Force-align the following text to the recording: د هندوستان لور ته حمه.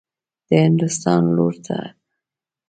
د 0.47 0.49
هندوستان 0.65 1.21
لور 1.35 1.53
ته 1.65 1.77
حمه. 1.85 1.89